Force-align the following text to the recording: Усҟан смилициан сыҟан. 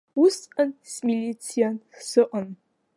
Усҟан 0.23 0.69
смилициан 0.91 1.75
сыҟан. 2.07 2.47